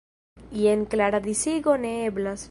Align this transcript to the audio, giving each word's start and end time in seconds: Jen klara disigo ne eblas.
Jen 0.61 0.85
klara 0.93 1.19
disigo 1.27 1.77
ne 1.85 1.93
eblas. 2.07 2.39